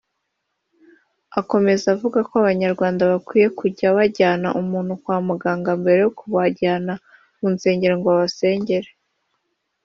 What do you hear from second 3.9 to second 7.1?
bajyana umuntu kwa muganga mbere yo kubajyana